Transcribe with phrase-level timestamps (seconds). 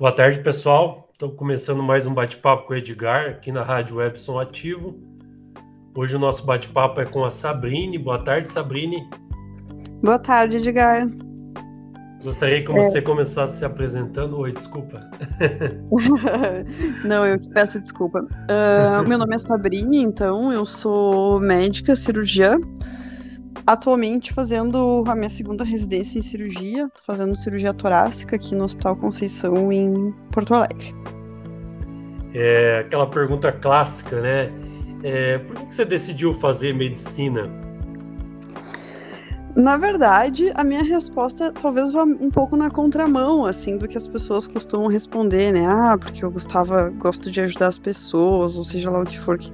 [0.00, 1.10] Boa tarde, pessoal.
[1.12, 4.98] Estou começando mais um bate-papo com o Edgar aqui na Rádio Webson Ativo.
[5.94, 7.98] Hoje o nosso bate-papo é com a Sabrine.
[7.98, 9.06] Boa tarde, Sabrine.
[10.02, 11.06] Boa tarde, Edgar.
[12.24, 13.02] Gostaria que você é.
[13.02, 14.38] começasse se apresentando.
[14.38, 15.06] Oi, desculpa.
[17.04, 18.22] Não, eu que peço desculpa.
[18.22, 22.58] Uh, meu nome é Sabrine, então eu sou médica cirurgiã
[23.66, 28.96] atualmente fazendo a minha segunda residência em cirurgia, tô fazendo cirurgia torácica aqui no Hospital
[28.96, 30.94] Conceição em Porto Alegre.
[32.34, 34.52] É aquela pergunta clássica, né?
[35.02, 37.50] É, por que você decidiu fazer medicina?
[39.56, 44.06] Na verdade, a minha resposta talvez vá um pouco na contramão, assim, do que as
[44.06, 45.66] pessoas costumam responder, né?
[45.66, 49.36] Ah, porque eu gostava, gosto de ajudar as pessoas, ou seja lá o que for
[49.38, 49.52] que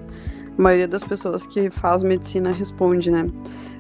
[0.58, 3.26] a maioria das pessoas que faz medicina responde, né?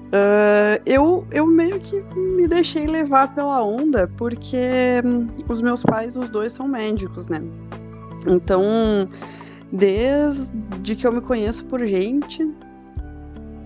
[0.06, 4.56] Uh, eu, eu meio que me deixei levar pela onda, porque
[5.04, 7.42] hum, os meus pais, os dois, são médicos, né?
[8.26, 9.08] Então,
[9.72, 12.48] desde que eu me conheço por gente,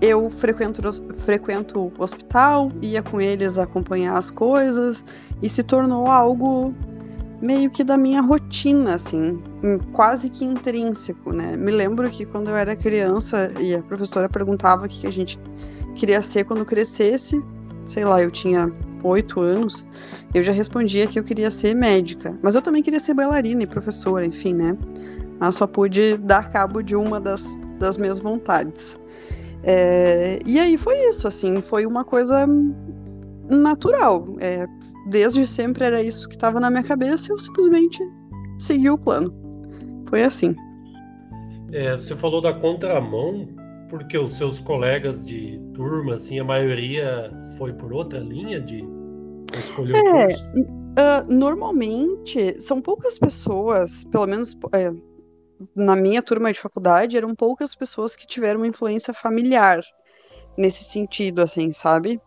[0.01, 0.81] eu frequento,
[1.19, 5.05] frequento o hospital, ia com eles acompanhar as coisas,
[5.43, 6.75] e se tornou algo
[7.41, 11.57] meio que da minha rotina, assim, hum, quase que intrínseco, né?
[11.57, 15.39] Me lembro que quando eu era criança e a professora perguntava o que a gente
[15.95, 17.43] queria ser quando crescesse.
[17.87, 19.87] Sei lá, eu tinha oito anos,
[20.35, 22.39] eu já respondia que eu queria ser médica.
[22.43, 24.77] Mas eu também queria ser bailarina e professora, enfim, né?
[25.39, 28.99] Mas só pude dar cabo de uma das, das minhas vontades.
[29.63, 32.47] É, e aí foi isso, assim, foi uma coisa
[33.49, 34.37] natural.
[34.41, 34.67] É,
[35.07, 37.99] desde sempre era isso que estava na minha cabeça e eu simplesmente
[38.59, 39.35] segui o plano.
[40.09, 40.55] Foi assim.
[41.73, 43.49] É, você falou da contramão,
[43.91, 48.85] porque os seus colegas de turma, assim, a maioria foi por outra linha de
[49.53, 50.45] escolher é, o curso?
[50.55, 54.93] Uh, normalmente, são poucas pessoas, pelo menos é,
[55.75, 59.83] na minha turma de faculdade, eram poucas pessoas que tiveram uma influência familiar
[60.57, 62.21] nesse sentido, assim, sabe?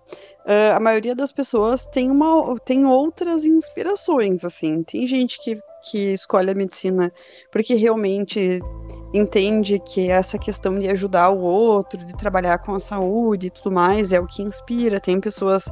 [0.46, 4.84] Uh, a maioria das pessoas tem, uma, tem outras inspirações, assim.
[4.84, 5.58] Tem gente que,
[5.90, 7.12] que escolhe a medicina
[7.52, 8.60] porque realmente
[9.14, 13.72] entende que essa questão de ajudar o outro, de trabalhar com a saúde e tudo
[13.72, 15.00] mais é o que inspira.
[15.00, 15.66] Tem pessoas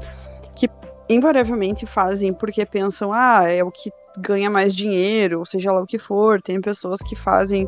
[0.55, 0.69] que
[1.09, 5.87] invariavelmente fazem porque pensam, ah, é o que ganha mais dinheiro, ou seja lá o
[5.87, 6.41] que for.
[6.41, 7.67] Tem pessoas que fazem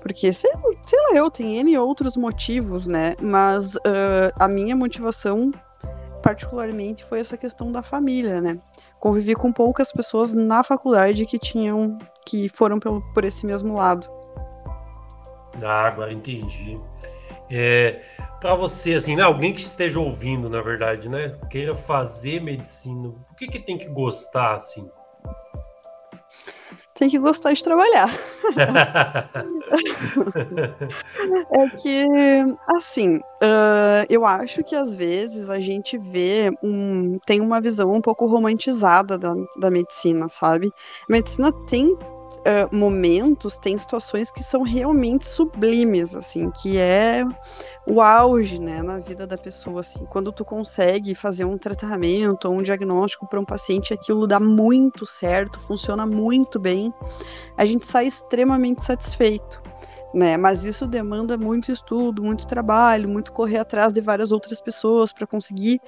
[0.00, 0.50] porque, sei,
[0.86, 3.14] sei lá, eu tenho N outros motivos, né?
[3.20, 5.50] Mas uh, a minha motivação,
[6.22, 8.58] particularmente, foi essa questão da família, né?
[9.00, 14.17] Convivi com poucas pessoas na faculdade que tinham, que foram pelo, por esse mesmo lado.
[15.64, 16.78] Ah, agora entendi.
[17.50, 18.02] É,
[18.40, 23.34] para você, assim, né, alguém que esteja ouvindo, na verdade, né, queira fazer medicina, o
[23.36, 24.88] que, que tem que gostar, assim?
[26.94, 28.12] Tem que gostar de trabalhar.
[31.52, 32.06] é que,
[32.76, 38.00] assim, uh, eu acho que às vezes a gente vê um, tem uma visão um
[38.00, 40.72] pouco romantizada da, da medicina, sabe?
[41.08, 41.96] A medicina tem
[42.38, 47.24] uh, momentos, tem situações que são realmente sublimes, assim, que é
[47.86, 52.54] o auge, né, na vida da pessoa, assim, quando tu consegue fazer um tratamento ou
[52.54, 56.92] um diagnóstico para um paciente, aquilo dá muito certo, funciona muito bem,
[57.56, 59.62] a gente sai extremamente satisfeito.
[60.14, 65.12] Né, mas isso demanda muito estudo, muito trabalho, muito correr atrás de várias outras pessoas
[65.12, 65.82] para conseguir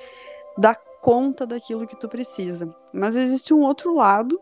[0.58, 2.68] dar conta daquilo que tu precisa.
[2.92, 4.38] Mas existe um outro lado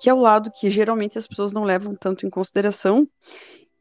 [0.00, 3.08] que é o lado que geralmente as pessoas não levam tanto em consideração,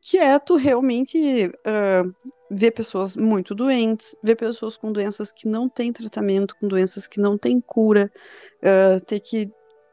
[0.02, 5.68] que é tu realmente uh, ver pessoas muito doentes, ver pessoas com doenças que não
[5.68, 8.12] têm tratamento, com doenças que não têm cura,
[8.64, 9.52] uh, ter que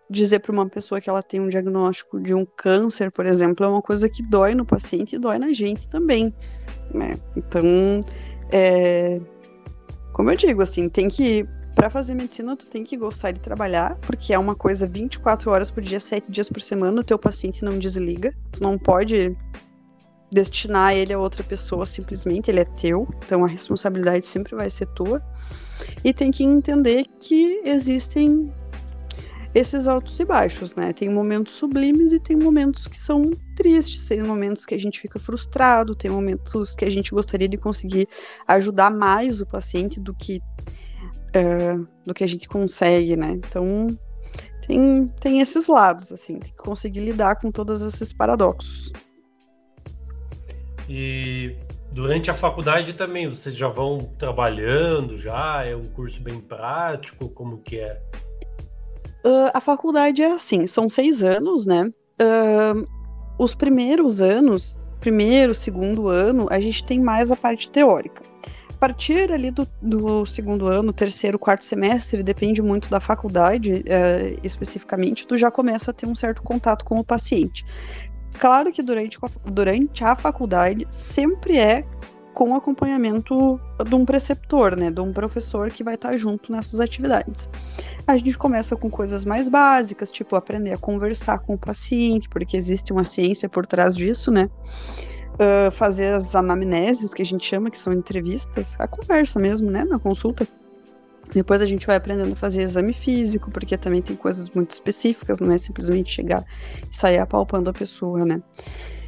[0.08, 3.68] dizer para uma pessoa que ela tem um diagnóstico de um câncer, por exemplo, é
[3.68, 6.32] uma coisa que dói no paciente e dói na gente também,
[6.92, 7.16] né?
[7.34, 7.64] Então,
[8.52, 9.20] é,
[10.12, 13.96] como eu digo, assim, tem que para fazer medicina, tu tem que gostar de trabalhar,
[14.02, 17.64] porque é uma coisa 24 horas por dia, 7 dias por semana, o teu paciente
[17.64, 18.34] não desliga.
[18.52, 19.36] Tu não pode
[20.32, 24.86] destinar ele a outra pessoa simplesmente, ele é teu, então a responsabilidade sempre vai ser
[24.86, 25.22] tua.
[26.02, 28.52] E tem que entender que existem
[29.54, 30.92] esses altos e baixos, né?
[30.92, 35.18] Tem momentos sublimes e tem momentos que são tristes, tem momentos que a gente fica
[35.18, 38.08] frustrado, tem momentos que a gente gostaria de conseguir
[38.48, 40.42] ajudar mais o paciente do que
[41.34, 43.32] uh, do que a gente consegue, né?
[43.32, 43.88] Então
[44.66, 48.92] tem, tem esses lados, assim, tem que conseguir lidar com todos esses paradoxos.
[50.88, 51.56] E
[51.92, 55.64] durante a faculdade também, vocês já vão trabalhando já?
[55.64, 57.28] É um curso bem prático?
[57.28, 58.00] Como que é?
[59.24, 61.90] Uh, a faculdade é assim, são seis anos, né?
[62.20, 62.86] Uh,
[63.38, 68.22] os primeiros anos, primeiro, segundo ano, a gente tem mais a parte teórica.
[68.84, 75.26] Partir ali do, do segundo ano, terceiro, quarto semestre, depende muito da faculdade, uh, especificamente,
[75.26, 77.64] tu já começa a ter um certo contato com o paciente.
[78.38, 79.16] Claro que durante,
[79.46, 81.82] durante a faculdade sempre é
[82.34, 83.58] com acompanhamento
[83.88, 87.48] de um preceptor, né, de um professor que vai estar junto nessas atividades.
[88.06, 92.54] A gente começa com coisas mais básicas, tipo aprender a conversar com o paciente, porque
[92.54, 94.50] existe uma ciência por trás disso, né?
[95.34, 99.84] Uh, fazer as anamneses, que a gente chama, que são entrevistas, a conversa mesmo, né,
[99.84, 100.46] na consulta.
[101.32, 105.40] Depois a gente vai aprendendo a fazer exame físico, porque também tem coisas muito específicas,
[105.40, 106.44] não é simplesmente chegar
[106.88, 108.40] e sair apalpando a pessoa, né?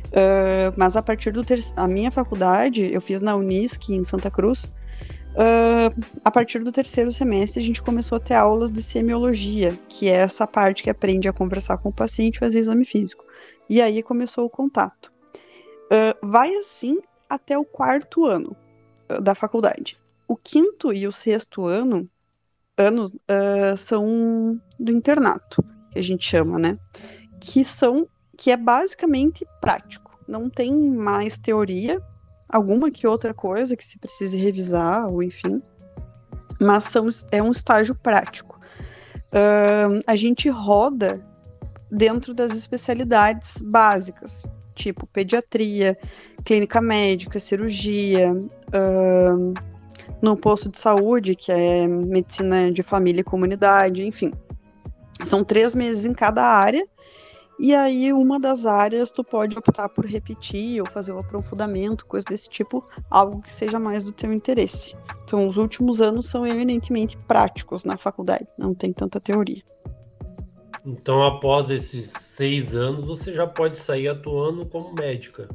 [0.07, 1.61] Uh, mas a partir do ter...
[1.77, 4.65] a minha faculdade, eu fiz na Unisc em Santa Cruz.
[5.35, 5.93] Uh,
[6.25, 10.17] a partir do terceiro semestre, a gente começou a ter aulas de semiologia, que é
[10.17, 13.25] essa parte que aprende a conversar com o paciente e fazer exame físico.
[13.69, 15.13] E aí começou o contato.
[15.87, 16.99] Uh, vai assim
[17.29, 18.57] até o quarto ano
[19.23, 19.99] da faculdade.
[20.27, 22.09] O quinto e o sexto ano
[22.77, 23.15] anos
[23.79, 26.79] são do internato, que a gente chama, né?
[27.41, 30.19] Que são que é basicamente prático.
[30.29, 32.03] Não tem mais teoria,
[32.49, 35.63] alguma que outra coisa que se precise revisar, ou enfim,
[36.61, 38.61] mas são, é um estágio prático.
[39.27, 41.25] Uh, a gente roda
[41.91, 45.99] dentro das especialidades básicas, tipo pediatria,
[46.45, 49.55] clínica médica, cirurgia, uh,
[50.23, 54.33] no posto de saúde, que é medicina de família e comunidade, enfim.
[55.25, 56.87] São três meses em cada área
[57.59, 62.05] e aí, uma das áreas tu pode optar por repetir ou fazer o um aprofundamento,
[62.05, 64.95] coisa desse tipo, algo que seja mais do teu interesse.
[65.25, 69.63] Então, os últimos anos são eminentemente práticos na faculdade, não tem tanta teoria.
[70.87, 75.49] Então, após esses seis anos, você já pode sair atuando como médica?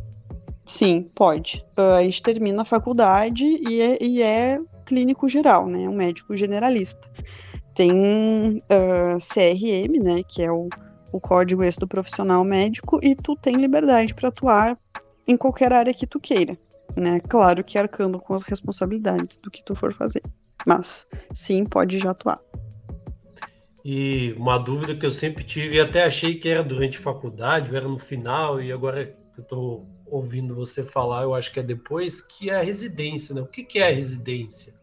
[0.65, 1.65] Sim, pode.
[1.77, 5.87] Uh, a gente termina a faculdade e é, e é clínico geral, né?
[5.87, 7.09] Um médico generalista.
[7.73, 7.91] Tem
[8.57, 10.21] uh, CRM, né?
[10.27, 10.67] Que é o
[11.11, 14.77] o código esse do profissional médico e tu tem liberdade para atuar
[15.27, 16.57] em qualquer área que tu queira,
[16.95, 17.19] né?
[17.19, 20.23] Claro que arcando com as responsabilidades do que tu for fazer,
[20.65, 22.39] mas sim, pode já atuar.
[23.83, 27.87] E uma dúvida que eu sempre tive e até achei que era durante faculdade, era
[27.87, 32.21] no final e agora que eu estou ouvindo você falar, eu acho que é depois,
[32.21, 33.41] que é a residência, né?
[33.41, 34.73] O que, que é a residência?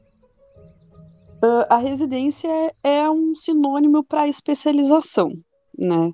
[1.43, 5.33] Uh, a residência é, é um sinônimo para especialização,
[5.79, 6.13] né?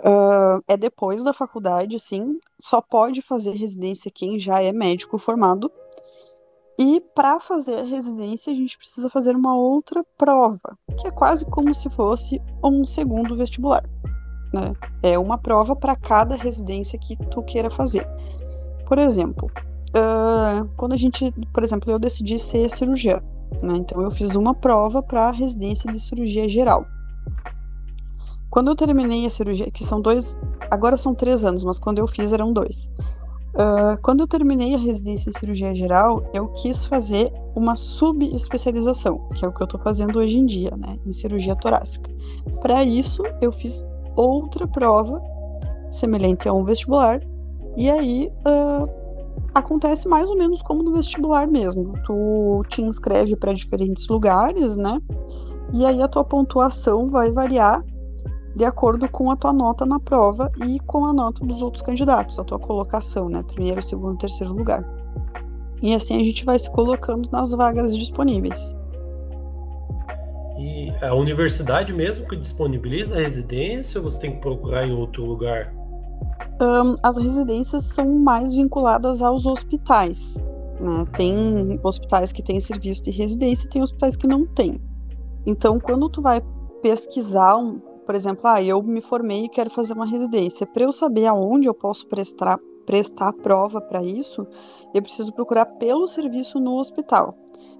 [0.00, 2.40] Uh, é depois da faculdade, sim.
[2.58, 5.70] Só pode fazer residência quem já é médico formado.
[6.80, 11.44] E para fazer a residência, a gente precisa fazer uma outra prova, que é quase
[11.44, 13.84] como se fosse um segundo vestibular.
[14.50, 14.72] Né?
[15.02, 18.08] É uma prova para cada residência que tu queira fazer.
[18.86, 19.50] Por exemplo,
[19.90, 23.20] uh, quando a gente, por exemplo, eu decidi ser cirurgiã,
[23.62, 23.76] né?
[23.76, 26.86] então eu fiz uma prova para a residência de cirurgia geral.
[28.48, 30.34] Quando eu terminei a cirurgia, que são dois,
[30.70, 32.90] agora são três anos, mas quando eu fiz eram dois.
[33.54, 39.44] Uh, quando eu terminei a residência em cirurgia geral, eu quis fazer uma subespecialização, que
[39.44, 42.08] é o que eu estou fazendo hoje em dia, né, em cirurgia torácica.
[42.60, 45.20] Para isso, eu fiz outra prova
[45.90, 47.20] semelhante a um vestibular,
[47.76, 48.88] e aí uh,
[49.54, 51.94] acontece mais ou menos como no vestibular mesmo.
[52.04, 55.00] Tu te inscreve para diferentes lugares, né?
[55.72, 57.84] E aí a tua pontuação vai variar
[58.54, 62.38] de acordo com a tua nota na prova e com a nota dos outros candidatos,
[62.38, 63.42] a tua colocação, né?
[63.42, 64.84] Primeiro, segundo, terceiro lugar.
[65.82, 68.76] E assim a gente vai se colocando nas vagas disponíveis.
[70.58, 75.24] E a universidade mesmo que disponibiliza a residência ou você tem que procurar em outro
[75.24, 75.72] lugar?
[76.60, 80.36] Um, as residências são mais vinculadas aos hospitais.
[80.78, 81.04] Né?
[81.16, 84.78] Tem hospitais que têm serviço de residência e tem hospitais que não têm.
[85.46, 86.42] Então, quando tu vai
[86.82, 87.80] pesquisar um,
[88.10, 90.66] por exemplo, ah, eu me formei e quero fazer uma residência.
[90.66, 94.44] Para eu saber aonde eu posso prestar, prestar prova para isso,
[94.92, 97.38] eu preciso procurar pelo serviço no hospital.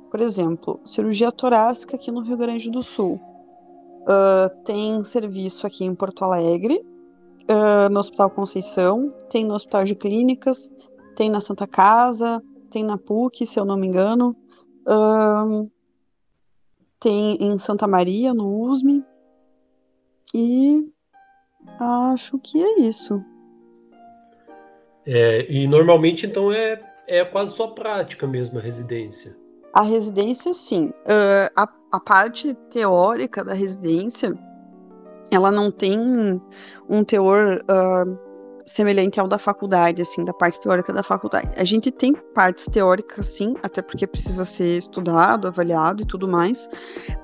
[0.08, 3.20] Por exemplo, cirurgia torácica aqui no Rio Grande do Sul.
[4.02, 6.80] Uh, tem serviço aqui em Porto Alegre,
[7.50, 10.70] uh, no Hospital Conceição, tem no Hospital de Clínicas,
[11.16, 14.36] tem na Santa Casa, tem na PUC, se eu não me engano,
[14.86, 15.68] uh,
[17.00, 19.04] tem em Santa Maria, no USME,
[20.34, 20.88] e
[21.78, 23.22] acho que é isso.
[25.06, 29.36] É, e normalmente, então, é, é quase só prática mesmo a residência.
[29.72, 30.86] A residência, sim.
[30.86, 34.36] Uh, a, a parte teórica da residência,
[35.30, 36.40] ela não tem
[36.88, 38.18] um teor uh,
[38.66, 41.50] semelhante ao da faculdade, assim, da parte teórica da faculdade.
[41.56, 46.68] A gente tem partes teóricas, sim, até porque precisa ser estudado, avaliado e tudo mais,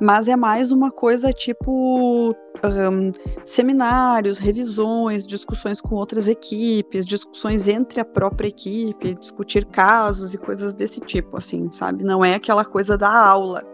[0.01, 2.35] mas é mais uma coisa tipo
[2.65, 3.13] um,
[3.45, 10.75] seminários, revisões, discussões com outras equipes, discussões entre a própria equipe, discutir casos e coisas
[10.75, 12.05] desse tipo, assim, sabe?
[12.05, 13.65] Não é aquela coisa da aula.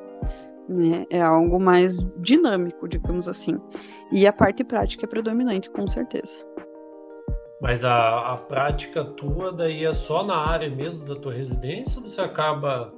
[0.69, 1.05] Né?
[1.11, 3.59] É algo mais dinâmico, digamos assim.
[4.11, 6.45] E a parte prática é predominante, com certeza.
[7.61, 12.09] Mas a, a prática tua daí é só na área mesmo da tua residência ou
[12.09, 12.93] você acaba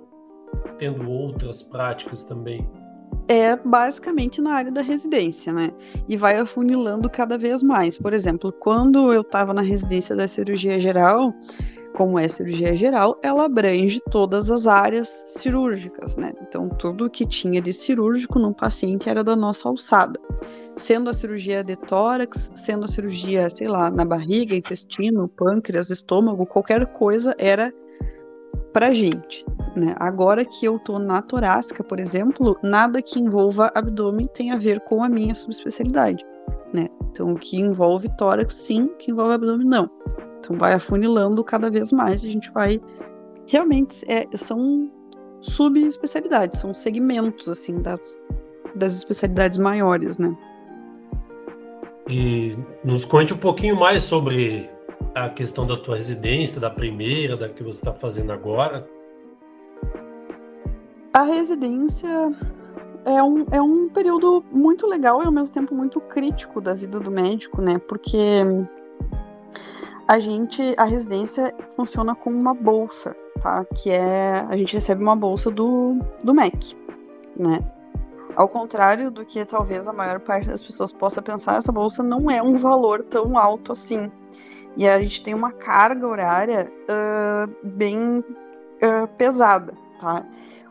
[0.79, 2.67] tendo outras práticas também?
[3.27, 5.71] É basicamente na área da residência, né?
[6.09, 7.97] E vai afunilando cada vez mais.
[7.97, 11.33] Por exemplo, quando eu estava na residência da cirurgia geral,
[11.95, 16.33] como é cirurgia geral, ela abrange todas as áreas cirúrgicas, né?
[16.43, 20.21] Então, tudo que tinha de cirúrgico num paciente era da nossa alçada.
[20.77, 26.45] Sendo a cirurgia de tórax, sendo a cirurgia, sei lá, na barriga, intestino, pâncreas, estômago,
[26.45, 27.73] qualquer coisa era
[28.75, 29.95] pra gente, né?
[30.01, 34.81] Agora que eu tô na torácica, por exemplo, nada que envolva abdômen tem a ver
[34.81, 36.27] com a minha subespecialidade,
[36.73, 36.89] né?
[37.11, 39.89] Então, o que envolve tórax, sim, o que envolve abdômen, não.
[40.41, 42.81] Então vai afunilando cada vez mais e a gente vai
[43.47, 44.91] realmente é, são
[45.41, 48.19] subespecialidades, são segmentos assim das,
[48.75, 50.37] das especialidades maiores, né?
[52.09, 54.69] E nos conte um pouquinho mais sobre
[55.15, 58.87] a questão da tua residência, da primeira, da que você está fazendo agora.
[61.13, 62.09] A residência
[63.05, 66.99] é um, é um período muito legal e ao mesmo tempo muito crítico da vida
[66.99, 67.79] do médico, né?
[67.79, 68.43] Porque
[70.09, 73.65] a gente, a residência funciona com uma bolsa, tá?
[73.67, 76.77] Que é, a gente recebe uma bolsa do, do MEC,
[77.37, 77.61] né?
[78.35, 82.29] Ao contrário do que talvez a maior parte das pessoas possa pensar, essa bolsa não
[82.29, 84.11] é um valor tão alto assim.
[84.77, 90.27] E a gente tem uma carga horária uh, bem uh, pesada, tá?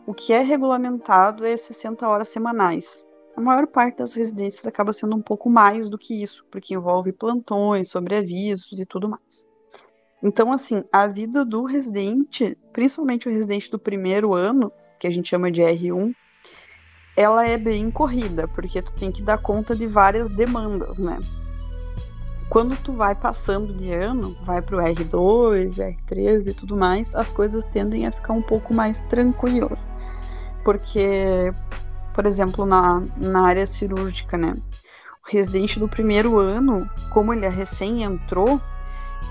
[0.06, 3.06] O que é regulamentado é 60 horas semanais.
[3.36, 7.12] A maior parte das residências acaba sendo um pouco mais do que isso, porque envolve
[7.12, 9.46] plantões, sobreavisos e tudo mais.
[10.22, 14.70] Então, assim, a vida do residente, principalmente o residente do primeiro ano,
[15.00, 16.14] que a gente chama de R1,
[17.16, 21.18] ela é bem corrida, porque tu tem que dar conta de várias demandas, né?
[22.48, 27.64] Quando tu vai passando de ano, vai pro R2, R3 e tudo mais, as coisas
[27.64, 29.84] tendem a ficar um pouco mais tranquilas.
[30.62, 31.52] Porque
[32.14, 34.56] por exemplo, na, na área cirúrgica, né?
[35.26, 38.60] O residente do primeiro ano, como ele é recém entrou,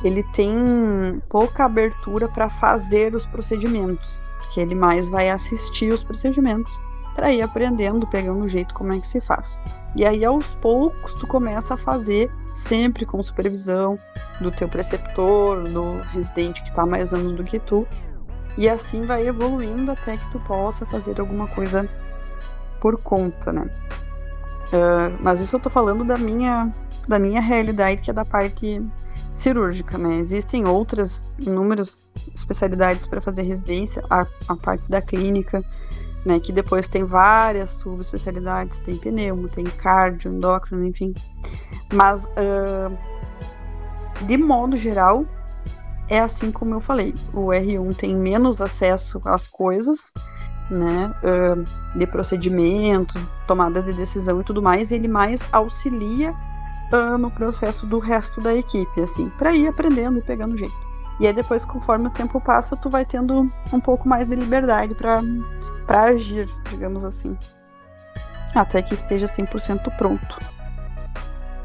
[0.04, 6.72] ele tem pouca abertura para fazer os procedimentos, porque ele mais vai assistir os procedimentos
[7.16, 9.60] para ir aprendendo, pegando o jeito como é que se faz.
[9.96, 14.00] E aí aos poucos tu começa a fazer sempre com supervisão
[14.42, 17.88] do teu preceptor, do residente que está mais anos do que tu,
[18.58, 21.90] e assim vai evoluindo até que tu possa fazer alguma coisa
[22.80, 23.70] por conta, né?
[24.68, 26.74] Uh, mas isso eu tô falando da minha,
[27.08, 28.82] da minha realidade, que é da parte
[29.34, 30.18] cirúrgica, né?
[30.18, 35.64] Existem outras inúmeras especialidades para fazer residência, a, a parte da clínica,
[36.26, 36.40] né?
[36.40, 41.14] Que depois tem várias subespecialidades, tem pneumo, tem cardio, endócrino, enfim.
[41.92, 42.98] Mas, uh,
[44.26, 45.26] de modo geral,
[46.10, 47.14] é assim como eu falei.
[47.34, 50.14] O R1 tem menos acesso às coisas,
[50.70, 56.34] né, uh, de procedimentos, tomada de decisão e tudo mais, ele mais auxilia
[56.92, 60.94] uh, no processo do resto da equipe, assim, para ir aprendendo e pegando jeito.
[61.20, 64.96] E aí depois, conforme o tempo passa, tu vai tendo um pouco mais de liberdade
[64.96, 65.22] para
[65.88, 67.38] agir, digamos assim,
[68.56, 70.40] até que esteja 100% pronto.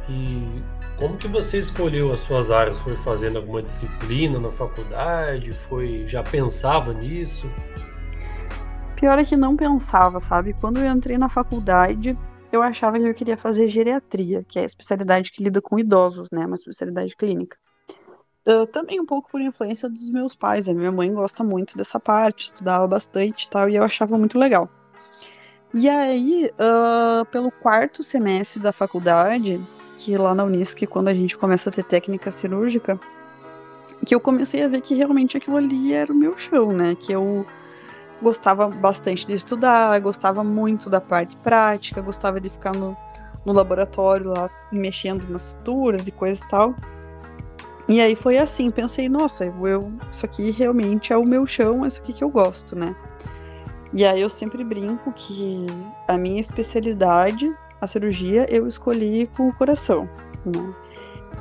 [0.09, 0.63] E
[0.97, 2.79] como que você escolheu as suas áreas?
[2.79, 5.53] Foi fazendo alguma disciplina na faculdade?
[5.53, 7.49] Foi já pensava nisso?
[8.97, 10.55] Pior é que não pensava, sabe?
[10.55, 12.19] Quando eu entrei na faculdade,
[12.51, 16.29] eu achava que eu queria fazer geriatria, que é a especialidade que lida com idosos,
[16.33, 16.45] né?
[16.47, 17.57] Uma especialidade clínica.
[18.49, 20.69] Uh, também um pouco por influência dos meus pais.
[20.71, 24.39] A minha mãe gosta muito dessa parte, estudava bastante e tal, e eu achava muito
[24.39, 24.71] legal.
[25.75, 29.61] E aí, uh, pelo quarto semestre da faculdade,
[29.97, 32.99] que lá na Unisc, quando a gente começa a ter técnica cirúrgica,
[34.07, 36.95] que eu comecei a ver que realmente aquilo ali era o meu chão, né?
[36.95, 37.45] Que eu
[38.23, 42.97] gostava bastante de estudar, gostava muito da parte prática, gostava de ficar no,
[43.45, 46.75] no laboratório lá mexendo nas suturas e coisa e tal.
[47.89, 51.89] E aí foi assim, pensei, nossa, eu, isso aqui realmente é o meu chão, é
[51.89, 52.95] isso aqui que eu gosto, né?
[53.95, 55.67] E aí eu sempre brinco que
[56.07, 60.09] a minha especialidade a cirurgia eu escolhi com o coração,
[60.45, 60.75] né?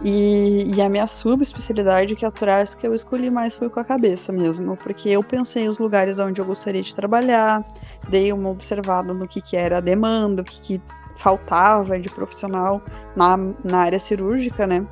[0.03, 3.83] E, e, a minha subespecialidade, que é a torácica, eu escolhi mais foi com a
[3.83, 7.65] cabeça mesmo, porque eu pensei os lugares onde eu gostaria de trabalhar,
[8.07, 10.81] dei uma observada no que, que era a demanda, o que, que
[11.15, 12.79] faltava de profissional
[13.15, 14.85] na, na área cirúrgica, né?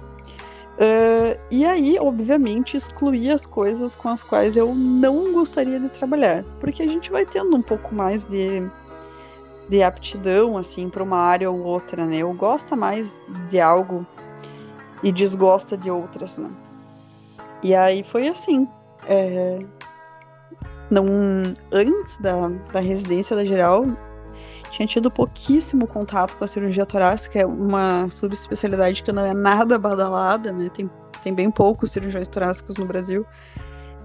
[0.76, 6.44] Uh, e aí, obviamente, excluí as coisas com as quais eu não gostaria de trabalhar,
[6.60, 8.62] porque a gente vai tendo um pouco mais de,
[9.70, 12.18] de aptidão, assim, para uma área ou outra, né?
[12.18, 14.06] Eu gosto mais de algo
[15.02, 16.50] e desgosta de outras, né?
[17.64, 18.68] E aí foi assim.
[19.08, 19.60] É...
[20.92, 21.06] Não,
[21.72, 23.86] antes da, da residência da geral,
[24.76, 29.80] tinha tido pouquíssimo contato com a cirurgia torácica, é uma subespecialidade que não é nada
[29.80, 30.70] badalada, né?
[30.74, 30.90] Tem,
[31.24, 33.26] tem bem poucos cirurgiões torácicos no Brasil.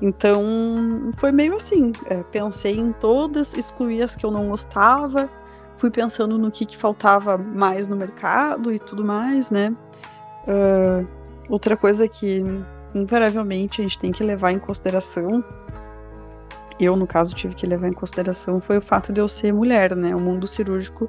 [0.00, 1.90] Então, foi meio assim.
[2.06, 5.28] É, pensei em todas, excluí as que eu não gostava,
[5.76, 9.74] fui pensando no que, que faltava mais no mercado e tudo mais, né?
[10.46, 11.06] Uh,
[11.48, 12.44] outra coisa que,
[12.94, 15.44] invariavelmente, a gente tem que levar em consideração,
[16.80, 19.94] eu, no caso, tive que levar em consideração, foi o fato de eu ser mulher,
[19.94, 20.14] né?
[20.14, 21.08] O mundo cirúrgico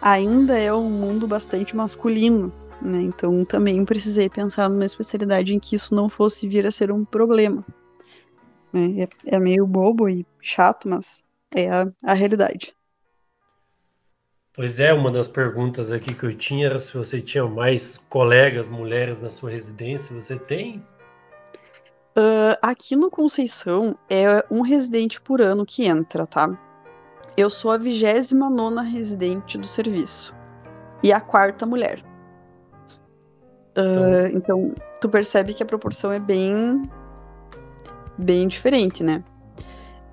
[0.00, 3.02] ainda é um mundo bastante masculino, né?
[3.02, 7.04] Então, também precisei pensar numa especialidade em que isso não fosse vir a ser um
[7.04, 7.64] problema.
[8.72, 9.08] Né?
[9.26, 12.74] É, é meio bobo e chato, mas é a, a realidade.
[14.52, 18.68] Pois é, uma das perguntas aqui que eu tinha era se você tinha mais colegas
[18.68, 20.14] mulheres na sua residência.
[20.14, 20.84] Você tem?
[22.16, 26.58] Uh, aqui no Conceição é um residente por ano que entra, tá?
[27.36, 30.34] Eu sou a 29 residente do serviço
[31.02, 32.02] e a quarta mulher.
[33.76, 34.72] Uh, então...
[34.72, 36.90] então, tu percebe que a proporção é bem,
[38.18, 39.22] bem diferente, né?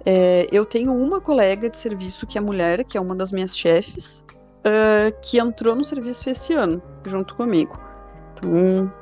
[0.05, 3.57] É, eu tenho uma colega de serviço que é mulher, que é uma das minhas
[3.57, 4.23] chefes,
[4.59, 7.77] uh, que entrou no serviço esse ano, junto comigo.
[8.33, 8.93] Então,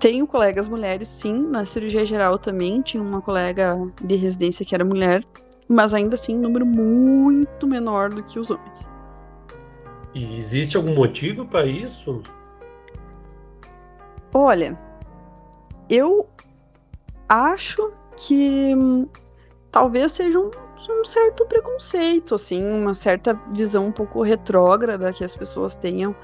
[0.00, 1.46] tenho colegas mulheres, sim.
[1.46, 5.22] Na cirurgia geral também tinha uma colega de residência que era mulher,
[5.68, 8.88] mas ainda assim um número muito menor do que os homens.
[10.14, 12.22] E existe algum motivo para isso?
[14.32, 14.76] Olha,
[15.88, 16.26] eu
[17.28, 19.06] acho que hum,
[19.70, 20.50] talvez seja um
[20.88, 26.14] um certo preconceito, assim, uma certa visão um pouco retrógrada que as pessoas tenham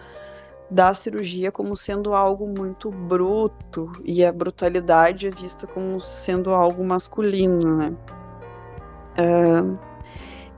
[0.70, 6.84] da cirurgia como sendo algo muito bruto e a brutalidade é vista como sendo algo
[6.84, 7.92] masculino, né?
[9.18, 9.78] Uh,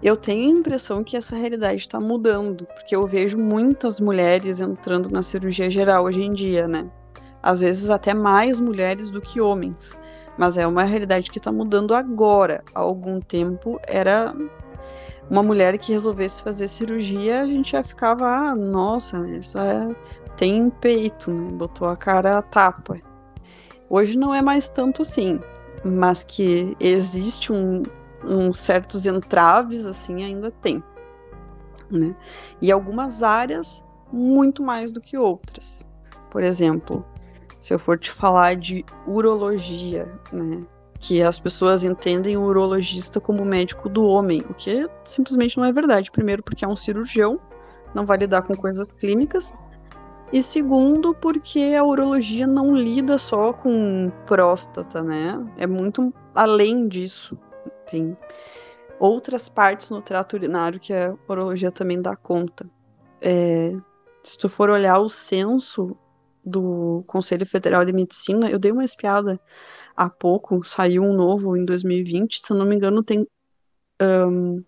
[0.02, 5.10] eu tenho a impressão que essa realidade está mudando, porque eu vejo muitas mulheres entrando
[5.10, 6.86] na cirurgia geral hoje em dia, né?
[7.42, 9.98] Às vezes até mais mulheres do que homens
[10.38, 12.62] mas é uma realidade que está mudando agora.
[12.72, 14.32] Há algum tempo era
[15.30, 19.94] uma mulher que resolvesse fazer cirurgia, a gente já ficava, ah, nossa, essa
[20.36, 21.50] tem peito, né?
[21.52, 22.98] Botou a cara a tapa.
[23.90, 25.40] Hoje não é mais tanto assim,
[25.84, 27.82] mas que existe um,
[28.24, 30.82] um certos entraves assim ainda tem,
[31.90, 32.14] né?
[32.60, 35.86] E algumas áreas muito mais do que outras.
[36.30, 37.04] Por exemplo,
[37.60, 40.64] se eu for te falar de urologia, né?
[41.00, 45.72] Que as pessoas entendem o urologista como médico do homem, o que simplesmente não é
[45.72, 46.10] verdade.
[46.10, 47.40] Primeiro, porque é um cirurgião,
[47.94, 49.58] não vai lidar com coisas clínicas.
[50.32, 55.42] E segundo, porque a urologia não lida só com próstata, né?
[55.56, 57.38] É muito além disso.
[57.90, 58.16] Tem
[58.98, 62.68] outras partes no trato urinário que a urologia também dá conta.
[63.22, 63.74] É,
[64.22, 65.96] se tu for olhar o censo
[66.44, 69.40] do Conselho Federal de Medicina, eu dei uma espiada
[69.98, 73.26] há pouco, saiu um novo em 2020, se eu não me engano, tem
[74.00, 74.62] um,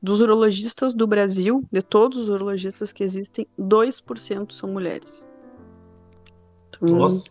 [0.00, 5.26] dos urologistas do Brasil, de todos os urologistas que existem, 2% são mulheres.
[6.68, 7.30] Então, Nossa.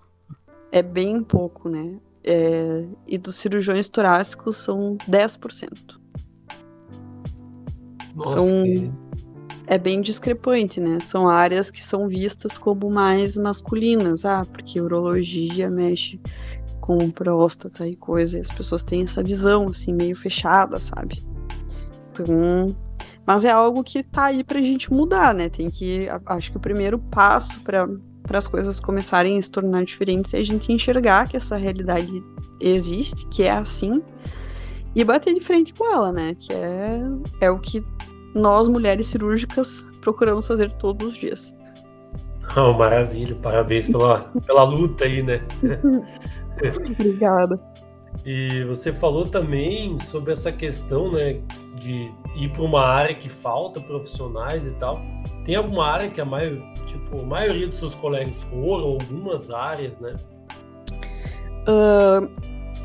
[0.72, 2.00] É bem pouco, né?
[2.24, 6.00] É, e dos cirurgiões torácicos são 10%.
[8.16, 8.92] Nossa, são, que
[9.68, 11.00] é bem discrepante, né?
[11.00, 14.26] São áreas que são vistas como mais masculinas.
[14.26, 16.20] Ah, porque urologia mexe
[16.98, 21.24] com próstata e coisa, e as pessoas têm essa visão, assim, meio fechada, sabe?
[22.12, 22.76] Então.
[23.26, 25.48] Mas é algo que tá aí pra gente mudar, né?
[25.48, 26.08] Tem que.
[26.26, 27.88] Acho que o primeiro passo para
[28.34, 32.22] as coisas começarem a se tornar diferentes é a gente enxergar que essa realidade
[32.60, 34.02] existe, que é assim,
[34.94, 36.36] e bater de frente com ela, né?
[36.40, 37.02] Que é,
[37.42, 37.84] é o que
[38.36, 41.56] nós, mulheres cirúrgicas, procuramos fazer todos os dias.
[42.56, 45.42] Oh, maravilha, parabéns pela, pela luta aí, né?
[46.92, 47.60] Obrigada.
[48.26, 51.40] E você falou também sobre essa questão, né,
[51.80, 55.02] de ir para uma área que falta profissionais e tal.
[55.46, 60.00] Tem alguma área que a maioria, tipo, a maioria dos seus colegas foram, algumas áreas,
[60.00, 60.16] né?
[61.68, 62.30] Uh,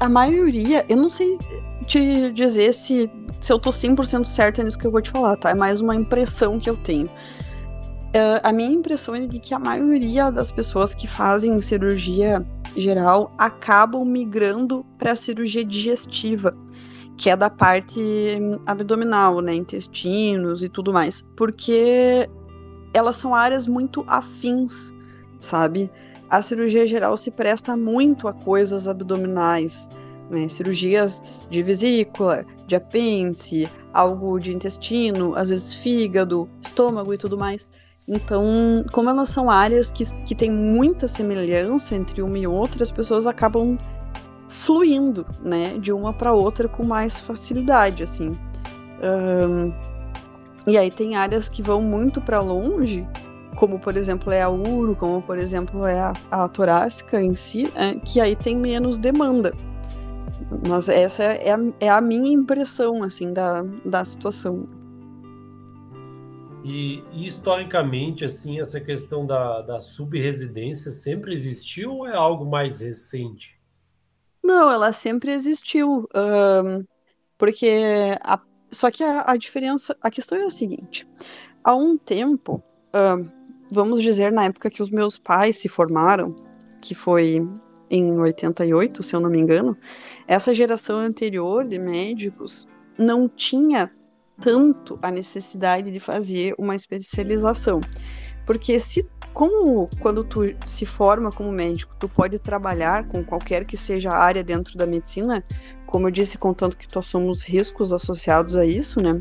[0.00, 1.38] a maioria, eu não sei
[1.86, 5.50] te dizer se, se eu tô 100% certa nisso que eu vou te falar, tá?
[5.50, 7.10] É mais uma impressão que eu tenho.
[8.16, 12.42] Uh, a minha impressão é de que a maioria das pessoas que fazem cirurgia
[12.74, 16.56] geral acabam migrando para a cirurgia digestiva,
[17.18, 18.00] que é da parte
[18.64, 22.26] abdominal, né, intestinos e tudo mais, porque
[22.94, 24.94] elas são áreas muito afins,
[25.38, 25.90] sabe?
[26.30, 29.90] A cirurgia geral se presta muito a coisas abdominais,
[30.30, 30.48] né?
[30.48, 37.70] Cirurgias de vesícula, de apêndice, algo de intestino, às vezes fígado, estômago e tudo mais.
[38.08, 42.90] Então, como elas são áreas que, que têm muita semelhança entre uma e outra, as
[42.90, 43.76] pessoas acabam
[44.48, 48.36] fluindo, né, de uma para outra com mais facilidade, assim.
[49.02, 49.72] Um,
[50.66, 53.06] e aí tem áreas que vão muito para longe,
[53.56, 57.70] como por exemplo é a uro, como por exemplo é a, a torácica em si,
[57.74, 59.52] é, que aí tem menos demanda.
[60.68, 64.68] Mas essa é a, é a minha impressão, assim, da, da situação.
[66.68, 73.56] E, historicamente, assim, essa questão da, da subresidência sempre existiu ou é algo mais recente?
[74.42, 76.08] Não, ela sempre existiu.
[76.12, 76.84] Um,
[77.38, 77.70] porque.
[78.20, 78.40] A,
[78.72, 79.96] só que a, a, diferença.
[80.02, 81.08] A questão é a seguinte:
[81.62, 82.60] há um tempo,
[82.92, 83.28] um,
[83.70, 86.34] vamos dizer, na época que os meus pais se formaram,
[86.82, 87.46] que foi
[87.88, 89.78] em 88, se eu não me engano,
[90.26, 93.88] essa geração anterior de médicos não tinha
[94.40, 97.80] tanto a necessidade de fazer uma especialização.
[98.46, 103.76] Porque se como quando tu se forma como médico, tu pode trabalhar com qualquer que
[103.76, 105.44] seja a área dentro da medicina,
[105.84, 109.20] como eu disse, contanto que tu assumos riscos associados a isso, né?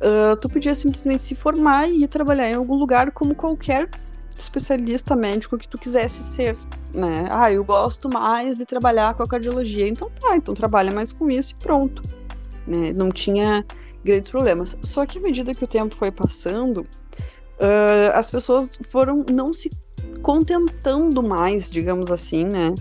[0.00, 3.90] Uh, tu podia simplesmente se formar e ir trabalhar em algum lugar como qualquer
[4.36, 6.56] especialista médico que tu quisesse ser,
[6.94, 7.26] né?
[7.30, 11.30] Ah, eu gosto mais de trabalhar com a cardiologia, então tá, então trabalha mais com
[11.30, 12.02] isso e pronto
[12.66, 12.92] né?
[12.92, 13.64] Não tinha
[14.04, 14.76] grandes problemas.
[14.82, 19.70] Só que à medida que o tempo foi passando, uh, as pessoas foram não se
[20.22, 22.74] contentando mais, digamos assim, né,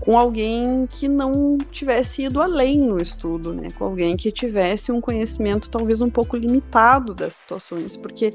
[0.00, 5.00] com alguém que não tivesse ido além no estudo, né, com alguém que tivesse um
[5.00, 8.32] conhecimento talvez um pouco limitado das situações, porque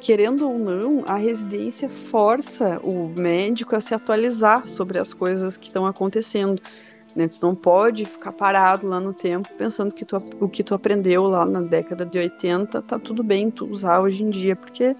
[0.00, 5.66] querendo ou não, a residência força o médico a se atualizar sobre as coisas que
[5.66, 6.62] estão acontecendo.
[7.16, 7.26] Né?
[7.26, 11.26] Tu não pode ficar parado lá no tempo pensando que tu, o que tu aprendeu
[11.26, 14.94] lá na década de 80 tá tudo bem tu usar hoje em dia, porque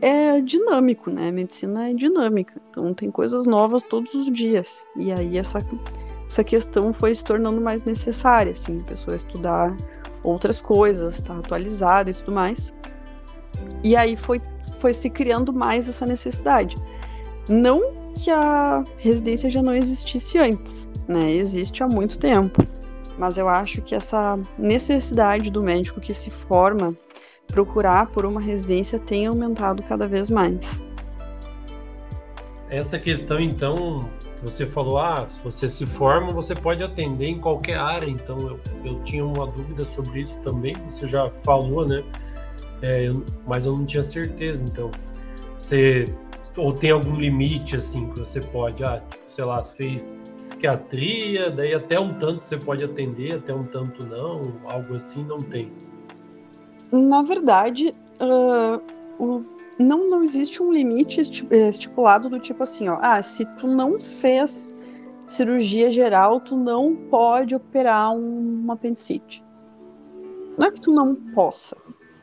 [0.00, 1.28] é dinâmico, né?
[1.28, 4.86] A medicina é dinâmica, então tem coisas novas todos os dias.
[4.96, 5.58] E aí essa,
[6.24, 9.76] essa questão foi se tornando mais necessária, assim, a pessoa estudar
[10.22, 12.72] outras coisas, estar tá atualizada e tudo mais.
[13.82, 14.40] E aí foi,
[14.78, 16.76] foi se criando mais essa necessidade.
[17.48, 21.30] Não que a residência já não existisse antes, né?
[21.32, 22.66] Existe há muito tempo.
[23.18, 26.96] Mas eu acho que essa necessidade do médico que se forma
[27.46, 30.82] procurar por uma residência tem aumentado cada vez mais.
[32.70, 34.08] Essa questão, então,
[34.42, 38.08] você falou, ah, se você se forma, você pode atender em qualquer área.
[38.08, 40.74] Então, eu, eu tinha uma dúvida sobre isso também.
[40.88, 42.02] Você já falou, né?
[42.80, 43.12] É,
[43.46, 44.64] mas eu não tinha certeza.
[44.64, 44.90] Então,
[45.58, 46.06] você
[46.56, 51.98] ou tem algum limite assim que você pode, ah, sei lá, fez psiquiatria, daí até
[51.98, 55.72] um tanto você pode atender, até um tanto não, algo assim não tem.
[56.90, 58.82] Na verdade, uh,
[59.22, 59.44] o,
[59.78, 64.72] não, não existe um limite estipulado do tipo assim, ó, ah, se tu não fez
[65.24, 69.42] cirurgia geral, tu não pode operar um apendicite.
[70.58, 71.76] Não é que tu não possa,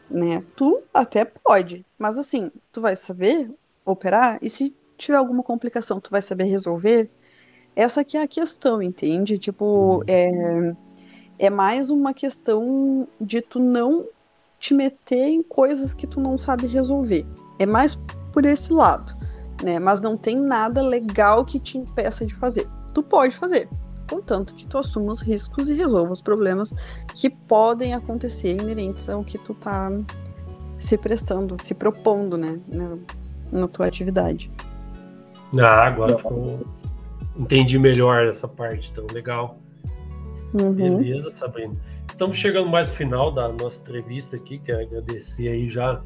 [0.10, 0.44] né?
[0.56, 3.50] Tu até pode, mas assim, tu vai saber
[3.90, 7.10] operar e se tiver alguma complicação, tu vai saber resolver?
[7.76, 9.38] Essa que é a questão, entende?
[9.38, 10.04] Tipo, uhum.
[10.08, 10.76] é,
[11.40, 14.06] é mais uma questão de tu não
[14.60, 17.26] te meter em coisas que tu não sabe resolver.
[17.58, 17.96] É mais
[18.34, 19.16] por esse lado,
[19.64, 19.80] né?
[19.80, 22.68] Mas não tem nada legal que te impeça de fazer.
[22.94, 23.70] Tu pode fazer,
[24.10, 26.74] contanto que tu assuma os riscos e resolva os problemas
[27.14, 29.90] que podem acontecer inerentes ao que tu tá
[30.80, 32.60] se prestando, se propondo, né,
[33.52, 34.52] na tua atividade.
[35.58, 36.60] Ah, agora ficou
[37.38, 39.58] entendi melhor essa parte, então legal.
[40.54, 40.74] Uhum.
[40.74, 41.74] Beleza, Sabrina.
[42.08, 46.02] Estamos chegando mais no final da nossa entrevista aqui, quero agradecer aí já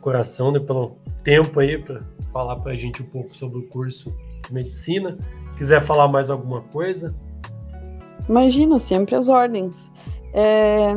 [0.00, 4.14] coração né, pelo tempo aí para falar para a gente um pouco sobre o curso
[4.46, 5.16] de medicina.
[5.56, 7.14] Quiser falar mais alguma coisa?
[8.28, 9.90] Imagina, sempre as ordens.
[10.32, 10.92] É,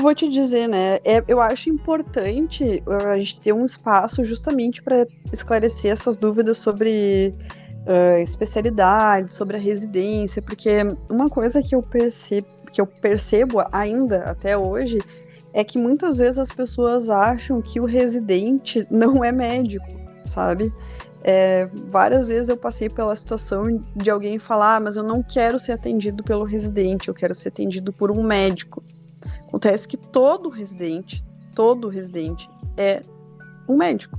[0.00, 0.98] vou te dizer, né?
[1.04, 7.34] É, eu acho importante a gente ter um espaço justamente para esclarecer essas dúvidas sobre
[7.86, 10.70] uh, especialidade, sobre a residência, porque
[11.08, 15.00] uma coisa que eu percebo, que eu percebo ainda até hoje
[15.52, 19.88] é que muitas vezes as pessoas acham que o residente não é médico,
[20.24, 20.72] sabe?
[21.22, 25.58] É, várias vezes eu passei pela situação de alguém falar, ah, mas eu não quero
[25.58, 28.82] ser atendido pelo residente, eu quero ser atendido por um médico.
[29.50, 33.02] Acontece que todo residente, todo residente é
[33.68, 34.16] um médico.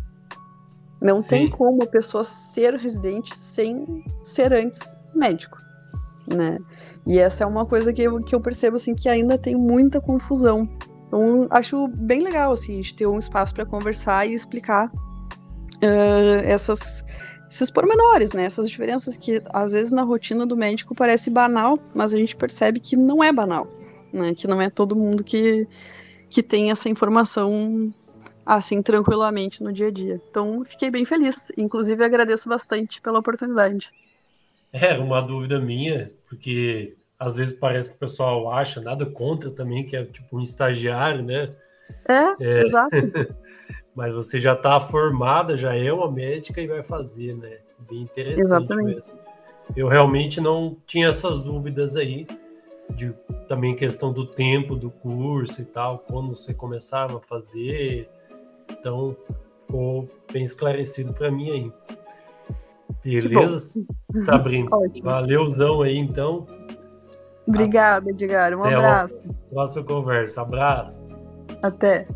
[1.02, 1.30] Não Sim.
[1.30, 5.58] tem como a pessoa ser residente sem ser antes médico,
[6.28, 6.60] né?
[7.08, 10.02] E essa é uma coisa que eu, que eu percebo assim que ainda tem muita
[10.02, 10.70] confusão.
[11.08, 16.44] Então acho bem legal assim a gente ter um espaço para conversar e explicar uh,
[16.44, 17.04] essas
[17.50, 18.46] esses pormenores, né?
[18.46, 22.80] Essas diferenças que às vezes na rotina do médico parece banal, mas a gente percebe
[22.80, 23.68] que não é banal,
[24.14, 24.34] né?
[24.34, 25.68] Que não é todo mundo que,
[26.30, 27.94] que tem essa informação
[28.46, 30.22] assim tranquilamente no dia a dia.
[30.30, 31.52] Então, fiquei bem feliz.
[31.58, 33.92] Inclusive, agradeço bastante pela oportunidade.
[34.74, 39.86] É, uma dúvida minha, porque às vezes parece que o pessoal acha, nada contra também,
[39.86, 41.54] que é tipo um estagiário, né?
[42.08, 42.62] É, é...
[42.62, 42.96] exato.
[43.96, 47.58] mas você já está formada, já é uma médica e vai fazer, né?
[47.90, 48.96] Bem interessante Exatamente.
[48.96, 49.20] mesmo.
[49.76, 52.26] Eu realmente não tinha essas dúvidas aí,
[52.96, 53.14] de
[53.48, 58.10] também questão do tempo do curso e tal, quando você começava a fazer.
[58.70, 59.16] Então,
[59.62, 61.74] ficou bem esclarecido para mim aí.
[63.04, 63.84] Beleza,
[64.26, 64.70] Sabrina?
[65.04, 66.46] Valeuzão aí, então.
[67.48, 68.54] Obrigada, Edgar.
[68.54, 69.20] Um Até abraço.
[69.50, 70.42] Próxima conversa.
[70.42, 71.06] Abraço.
[71.62, 72.08] Até.